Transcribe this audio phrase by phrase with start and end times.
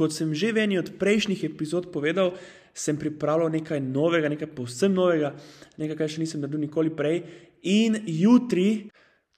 [0.00, 2.32] Kot sem že v eni od prejšnjih epizod povedal,
[2.72, 5.34] sem pripravljal nekaj novega, nekaj povsem novega,
[5.76, 7.20] nekaj, kar še nisem naredil nikoli prej.
[7.68, 8.88] In jutri,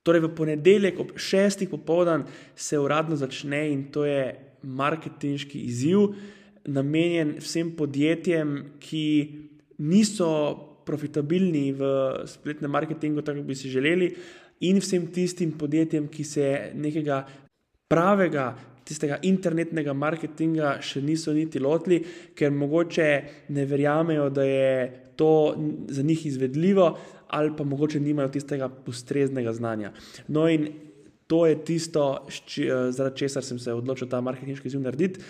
[0.06, 6.12] torej v ponedeljek ob šestih popoldan, se uradno začne in to je marketinški izziv,
[6.70, 9.06] namenjen vsem podjetjem, ki
[9.82, 10.28] niso
[10.86, 11.82] profitabilni v
[12.30, 14.12] spletnem marketingu, tako bi si želeli,
[14.62, 16.46] in vsem tistim podjetjem, ki se
[16.78, 17.24] nekega
[17.90, 18.52] pravega
[18.84, 22.02] tistega internetnega marketinga še niso niti lotili,
[22.34, 23.08] ker mogoče
[23.54, 24.72] ne verjamejo, da je
[25.16, 25.54] to
[25.88, 26.88] za njih izvedljivo,
[27.32, 29.92] ali pa mogoče nimajo tistega ustreznega znanja.
[30.28, 30.68] No, in
[31.26, 32.26] to je tisto,
[32.90, 35.20] zaradi česar sem se odločil ta marketinški izziv narediti.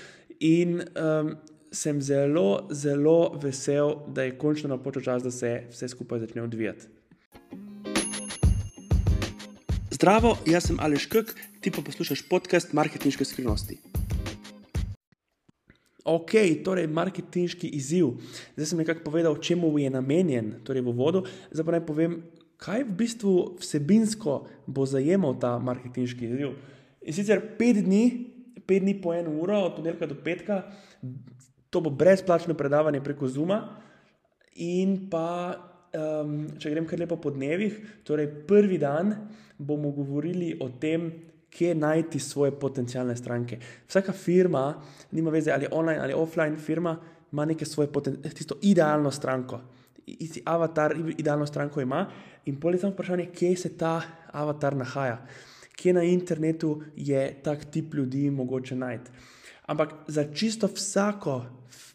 [0.40, 1.36] In um,
[1.72, 6.90] sem zelo, zelo vesel, da je končno napočil čas, da se vse skupaj začne odvijati.
[10.02, 11.28] Zdravo, jaz sem Aleš Kek,
[11.62, 13.76] ti pa poslušaš podcast Marketinške skrivnosti.
[16.02, 16.34] Ok,
[16.64, 18.08] torej marketinški izziv.
[18.56, 21.22] Zdaj sem nekako povedal, čemu je namenjen, torej v vodu.
[21.54, 22.18] Zdaj pa naj povem,
[22.58, 26.58] kaj v bistvu vsebinsko bo zajemal ta marketinški izziv.
[27.06, 28.04] In sicer pet dni,
[28.66, 30.64] pet dni po eno uro, od ponedeljka do petka,
[31.70, 33.78] to bo brezplačno predavanje preko Zuma.
[34.58, 39.14] In pa, um, če grem kar lepo po dnevih, torej prvi dan
[39.58, 41.10] bomo govorili o tem,
[41.52, 43.58] kje najti svoje potencijalne stranke.
[43.84, 44.70] Vsaka firma,
[45.12, 46.96] nima veze ali online ali offline firma,
[47.32, 47.88] ima neke svoje
[48.34, 49.60] tisto idealno stranko.
[50.06, 52.06] Isti avatar, idealno stranko ima,
[52.46, 54.00] in pol je samo vprašanje, kje se ta
[54.32, 55.20] avatar nahaja,
[55.76, 59.10] kje na internetu je tak tip ljudi mogoče najti.
[59.66, 61.44] Ampak za čisto vsako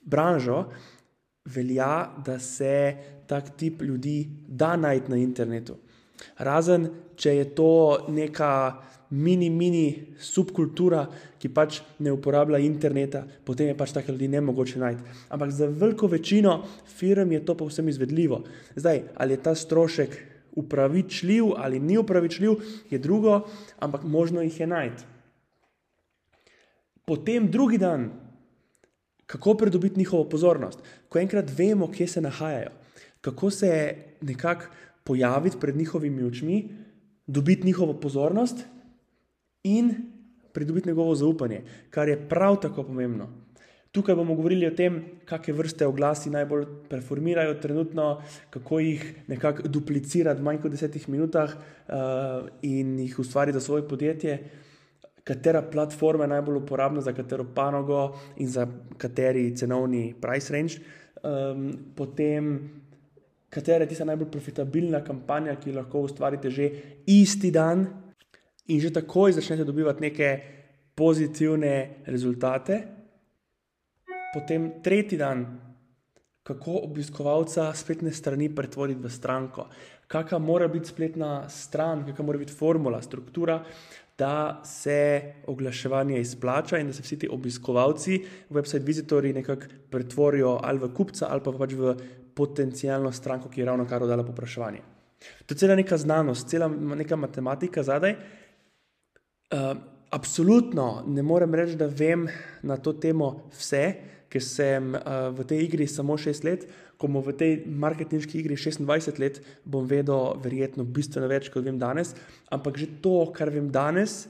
[0.05, 0.65] branžo
[1.53, 2.95] velja, da se
[3.27, 5.75] tak tip ljudi da najti na internetu.
[6.37, 7.71] Razen, če je to
[8.09, 8.51] neka
[9.09, 11.05] mini, mini subkultura,
[11.37, 15.03] ki pač ne uporablja interneta, potem je pač take ljudi ne mogoče najti.
[15.29, 16.59] Ampak za veliko večino
[16.97, 18.43] firm je to povsem izvedljivo.
[18.75, 20.17] Zdaj, ali je ta strošek
[20.57, 22.57] upravičljiv ali ni upravičljiv,
[22.89, 23.41] je drugo,
[23.79, 25.03] ampak možno jih je najti.
[27.05, 28.09] Potem drugi dan,
[29.27, 30.79] kako pridobiti njihovo pozornost,
[31.09, 32.71] ko enkrat vemo, kje se nahajajo,
[33.21, 34.65] kako se nekako
[35.03, 36.69] pojaviti pred njihovimi očmi,
[37.27, 38.65] dobiti njihovo pozornost
[39.63, 39.95] in
[40.53, 43.27] pridobiti njegovo zaupanje, kar je prav tako pomembno.
[43.91, 50.41] Tukaj bomo govorili o tem, kakšne vrste oglasi najbolj performirajo trenutno, kako jih nekako duplicirati
[50.41, 54.37] v manj kot desetih minutah uh, in jih ustvariti za svoje podjetje,
[55.27, 58.67] katera platforma je najbolj uporabna za katero panogo in za
[58.97, 60.79] kateri cenovni price range.
[61.23, 62.69] Um, potem
[63.49, 66.69] katera je tista najbolj profitabilna kampanja, ki lahko ustvarite že
[67.05, 67.87] isti dan
[68.67, 70.29] in že takoj začnete dobivati neke
[70.95, 72.81] pozitivne rezultate.
[74.33, 75.45] Potem tretji dan,
[76.43, 79.67] kako obiskovalca spletne strani pretvoriti v stranko,
[80.07, 83.59] kakšna mora biti spletna stran, kakšna mora biti formula, struktura.
[84.17, 90.79] Da se oglaševanje izplača in da se vsi ti obiskovalci, website vizitorji, nekako pretvorijo ali
[90.79, 91.93] v kupca, ali pa pač v
[92.33, 94.81] potencijalno stranko, ki je ravno kar oddala popraševanje.
[95.45, 98.15] To je cela neka znanost, cela neka matematika zadaj.
[99.53, 99.77] Uh,
[100.11, 102.27] absolutno ne morem reči, da vem
[102.63, 103.83] na to temo vse,
[104.27, 106.65] ker sem uh, v tej igri samo 6 let,
[106.97, 111.77] ko bom v tej marketinški igri 26 let, bom vedel verjetno bistveno več, kot vem
[111.79, 112.15] danes.
[112.51, 114.25] Ampak že to, kar vem danes,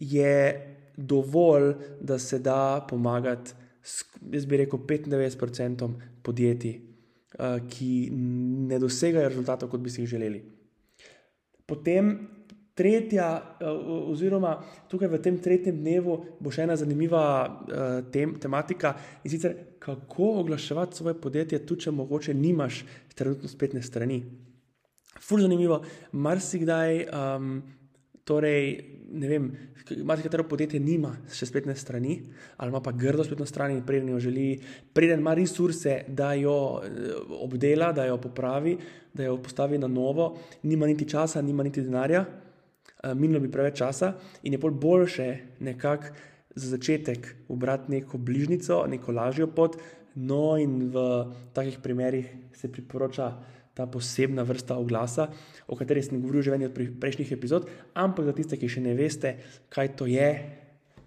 [0.00, 0.54] je
[0.96, 3.52] dovolj, da se da pomagati,
[4.32, 5.90] jaz bi rekel, 95%
[6.22, 6.94] podjetij
[7.34, 8.10] Eh, ki
[8.70, 10.38] ne dosegajo rezultatov, kot bi si jih želeli.
[11.66, 12.12] Potem
[12.74, 13.66] tretja, eh,
[14.10, 14.56] oziroma
[14.90, 20.40] tukaj v tem tretjem dnevu bo še ena zanimiva eh, tem, tematika in sicer kako
[20.40, 22.84] oglaševati svoje podjetje, tudi če mogoče nimaš
[23.14, 24.22] trenutno spletne strani.
[25.20, 25.78] Ful zanimivo,
[26.12, 27.50] marsikdaj, um,
[28.26, 28.64] torej
[29.14, 29.50] ne vem,
[29.94, 32.16] imate katero podjetje, nima še spletne strani,
[32.56, 34.48] ali ima pa grdo spletno stran in preden jo želi,
[34.96, 37.12] preden ima resurse, da jo eh,
[37.44, 38.74] obdela, da jo popravi,
[39.14, 40.32] da jo postavi na novo,
[40.64, 42.24] nima niti časa, nima niti denarja,
[43.12, 45.28] minilo bi preveč časa in je bolj boljše
[45.60, 46.14] nekako
[46.54, 49.76] za začetek ubrati neko bližnico, neko lažjo pot,
[50.14, 51.02] no in v
[51.52, 53.32] takih primerih se priporoča
[53.74, 55.28] ta posebna vrsta oglasa,
[55.66, 57.66] o kateri sem govoril že v eni od prejšnjih epizod,
[57.98, 59.34] ampak za tiste, ki še ne veste,
[59.66, 60.30] kaj to je,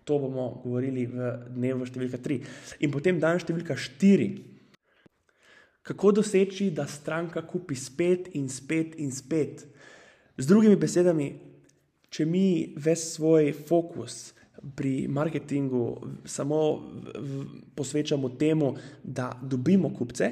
[0.03, 2.83] to bomo govorili v dnevu številka 3.
[2.83, 4.27] In potem dan številka 4.
[5.87, 9.63] Kako doseči, da stranka kupi spet in spet in spet?
[10.35, 11.31] Z drugimi besedami,
[12.09, 14.33] če mi ves svoj fokus
[14.75, 16.59] pri marketingu samo
[17.75, 18.73] posvečamo temu,
[19.03, 20.31] da dobimo kupce,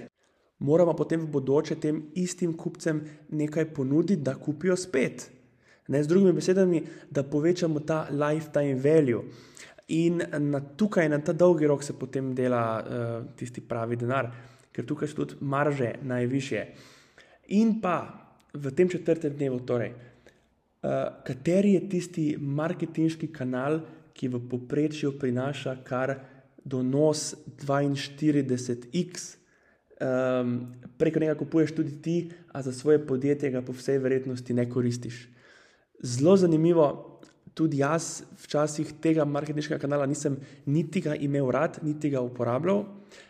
[0.60, 5.30] moramo potem v bodoče tem istim kupcem nekaj ponuditi, da kupijo spet.
[5.88, 6.82] Ne, z drugimi besedami,
[7.12, 9.22] da povečamo ta lifetime value.
[9.88, 14.32] In na, tukaj, na ta dolgi rok, se potem dela uh, tisti pravi denar,
[14.74, 16.64] ker tukaj so tudi marže najviše.
[17.54, 18.00] In pa
[18.54, 19.94] v tem četrtem dnevu, torej,
[21.24, 23.80] kateri je tisti marketinški kanal,
[24.16, 26.16] ki v povprečju prinaša kar
[26.66, 27.36] donos
[27.66, 29.26] 42x,
[30.00, 30.54] um,
[30.98, 35.28] preko njega kupuješ tudi ti, a za svoje podjetje ga po vsej verjetnosti ne koristiš.
[36.04, 37.12] Zelo zanimivo.
[37.56, 40.36] Tudi jaz včasih tega marketinškega kanala nisem
[40.66, 42.84] niti ga imel rad, niti ga uporabljal.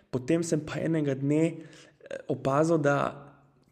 [0.09, 1.57] Potem sem pa enega dne eh,
[2.27, 2.95] opazil, da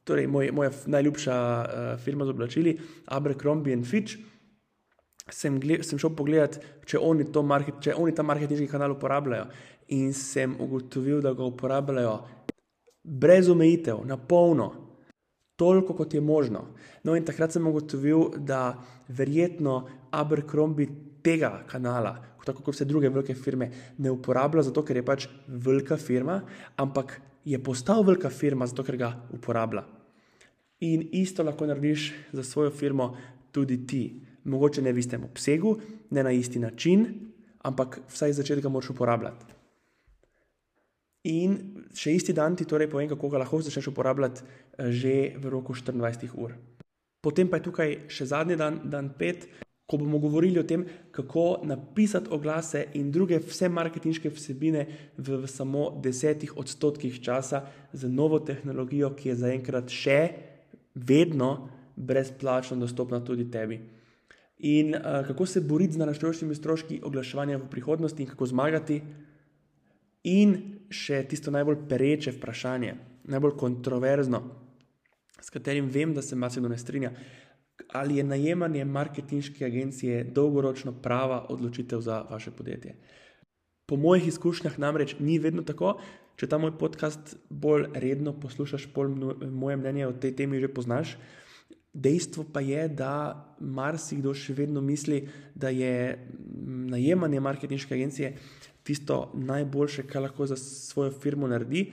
[0.03, 4.17] torej moj, moja najljubša uh, firma z oblačili, Abercrombie and Fitch,
[5.31, 6.59] sem, gled, sem šel pogledat,
[6.89, 9.47] če oni, market, če oni ta marketinški kanal uporabljajo.
[9.95, 12.17] In sem ugotovil, da ga uporabljajo
[13.03, 14.71] brez omejitev, na polno,
[15.59, 16.65] toliko kot je možno.
[17.03, 20.87] No, in takrat sem ugotovil, da verjetno Abercrombie
[21.23, 25.97] tega kanala, tako kot vse druge velike firme, ne uporablja zato, ker je pač velika
[25.97, 26.41] firma,
[26.79, 29.85] ampak je postal velika firma zato, ker ga uporablja.
[30.83, 33.13] In isto lahko narediš za svojo firmo
[33.51, 34.03] tudi ti
[34.43, 35.77] mogoče ne v istem obsegu,
[36.11, 37.07] ne na isti način,
[37.63, 39.45] ampak vsaj začetek moraš uporabljati.
[41.23, 41.55] In
[41.95, 45.73] še isti dan ti torej povem, kako ga lahko začneš uporabljati eh, že v roku
[45.73, 46.57] 24 ur.
[47.23, 49.47] Potem pa je tukaj še zadnji dan, dan 5,
[49.87, 55.47] ko bomo govorili o tem, kako napisati oglase in druge vse marketinške vsebine v, v
[55.47, 57.63] samo desetih odstotkih časa
[57.93, 60.19] z novo tehnologijo, ki je zaenkrat še
[60.95, 63.81] vedno brezplačno dostopna tudi tebi
[64.63, 69.01] in uh, kako se boriti z naraščajočimi stroški oglaševanja v prihodnosti in kako zmagati.
[70.23, 70.53] In
[70.87, 72.93] še tisto najbolj pereče vprašanje,
[73.27, 74.39] najbolj kontroverzno,
[75.41, 77.11] s katerim vem, da se marsikdo ne strinja.
[77.91, 82.95] Ali je najemanje marketinške agencije dolgoročno prava odločitev za vaše podjetje?
[83.85, 85.97] Po mojih izkušnjah namreč ni vedno tako.
[86.39, 89.13] Če ta moj podcast bolj redno poslušaš, bolj
[89.51, 91.17] moje mnenje o tej temi že poznaš.
[91.93, 96.17] Dejstvo pa je, da marsikdo še vedno misli, da je
[96.89, 98.33] najemanje marketinške agencije
[98.83, 101.91] tisto najboljše, kar lahko za svojo firmo naredi.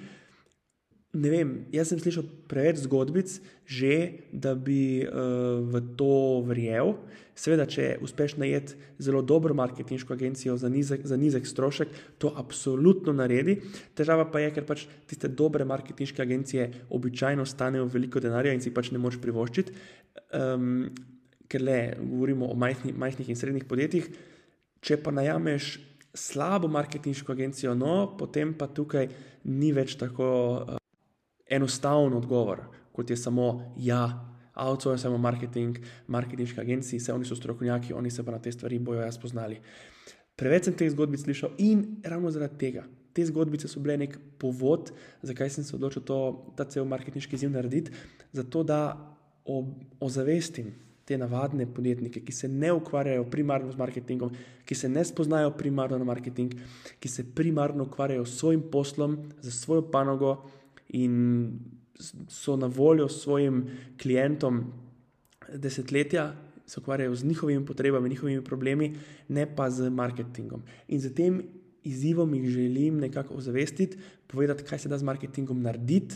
[1.10, 3.32] Ne vem, jaz sem slišal preveč zgodbic,
[3.66, 6.94] že da bi uh, v to verjel.
[7.34, 11.90] Seveda, če uspeš najeti zelo dobro marketinško agencijo za nizek, za nizek strošek,
[12.22, 13.58] to absolutno naredi.
[13.98, 18.70] Težava pa je, ker pač tiste dobre marketinške agencije običajno stanejo veliko denarja in si
[18.70, 19.74] pač ne moš privoščiti,
[20.38, 20.90] um,
[21.50, 24.12] ker le govorimo o majhni, majhnih in srednjih podjetjih.
[24.78, 25.80] Če pa najameš
[26.14, 29.10] slabo marketinško agencijo, no, potem pa tukaj
[29.50, 30.28] ni več tako.
[30.68, 30.79] Uh,
[31.50, 38.10] enostaven odgovor, kot je samo ja, outsourcamo marketing, marketinške agencije, vse oni so strokovnjaki, oni
[38.10, 39.60] se pa na te stvari bojo jaz poznali.
[40.36, 42.84] Preveč sem teh zgodbic slišal in ravno zaradi tega.
[43.12, 44.92] Te zgodbice so bile nek povod,
[45.22, 46.18] zakaj sem se odločil to,
[46.56, 47.92] ta cel marketinški izziv narediti,
[48.32, 48.80] zato da
[50.00, 50.70] ozavestim
[51.04, 54.30] te navadne podjetnike, ki se ne ukvarjajo primarno z marketingom,
[54.64, 56.54] ki se ne spoznajo primarno na marketing,
[57.02, 60.36] ki se primarno ukvarjajo s svojim poslom, za svojo panogo,
[60.92, 61.52] in
[62.28, 63.64] so na voljo svojim
[64.02, 64.64] klientom
[65.54, 66.32] desetletja,
[66.66, 68.94] se ukvarjajo z njihovimi potrebami, njihovimi problemi,
[69.28, 70.62] ne pa z marketingom.
[70.88, 71.42] In za tem
[71.82, 76.14] izzivom jih želim nekako ozavestiti, povedati, kaj se da z marketingom narediti,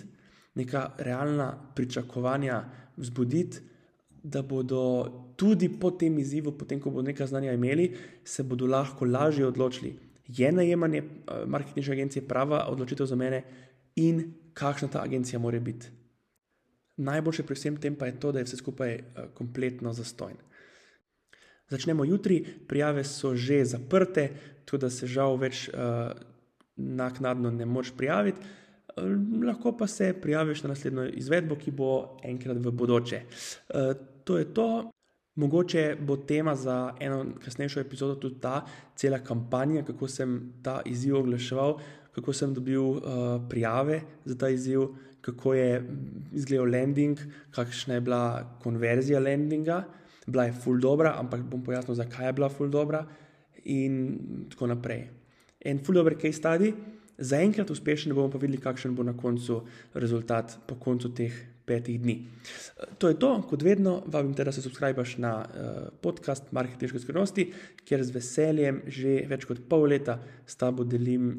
[0.54, 2.64] neka realna pričakovanja
[2.97, 3.59] vzbuditi.
[4.23, 7.90] Da bodo tudi po tem izzivu, potem ko bodo nekaj znanja imeli,
[8.25, 9.97] se bodo lahko lažje odločili,
[10.28, 13.43] je najemanje eh, marketinške agencije prava odločitev za mene
[13.97, 15.91] in kakšna ta agencija mora biti.
[16.97, 20.41] Najboljše pri vsem tem pa je to, da je vse skupaj uh, kompletno zastojno.
[21.69, 24.29] Začnemo jutri, prijave so že zaprte,
[24.65, 26.13] tako da se žal več uh,
[26.77, 28.41] naknadno ne moreš prijaviti.
[28.41, 29.05] Uh,
[29.47, 33.23] lahko pa se prijaviš na naslednjo izvedbo, ki bo enkrat v bodoče.
[33.69, 33.95] Uh,
[34.25, 34.91] to je to.
[35.35, 38.61] Mogoče bo tema za eno kasnejšo epizodo tudi ta
[38.95, 41.81] cela kampanja, kako sem ta izziv oglaševal,
[42.14, 43.00] kako sem dobil uh,
[43.50, 44.88] prijave za ta izziv,
[45.21, 45.83] kako je
[46.33, 47.18] izgledal landing,
[47.50, 49.85] kakšna je bila konverzija landinga.
[50.26, 53.04] Bila je full dobra, ampak bom pojasnil, zakaj je bila full dobra,
[53.64, 54.18] in
[54.50, 55.09] tako naprej.
[55.61, 56.73] En full dobro case study,
[57.18, 59.62] zaenkrat uspešen, bomo pa videli, kakšen bo na koncu
[59.94, 61.33] rezultat po koncu teh
[61.64, 62.18] petih dni.
[62.99, 67.47] To je to, kot vedno, vabim te, da se subskrbiš na uh, podcast Marketinške skrivnosti,
[67.85, 71.30] kjer z veseljem že več kot pol leta s tabo delim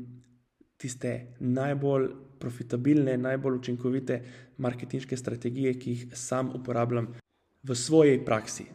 [0.77, 4.21] tiste najbolj profitabilne, najbolj učinkovite
[4.57, 7.07] marketinške strategije, ki jih sam uporabljam
[7.63, 8.65] v svoji praksi.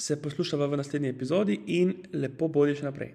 [0.00, 3.14] Se poslušava v naslednji epizodi in lepo bodi še naprej.